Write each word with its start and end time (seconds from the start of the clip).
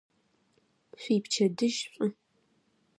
Шъуипчэдыжь 1.01 1.79
шӏу! 1.91 2.09